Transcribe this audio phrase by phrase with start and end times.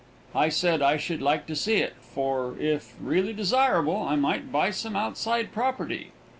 [0.33, 4.71] I said I should like to see it, for, if really desirable, I might buy
[4.71, 6.11] some outside property.